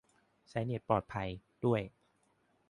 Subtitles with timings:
[0.49, 1.29] ใช้เน็ตปลอดภัย
[1.65, 1.81] ด้วย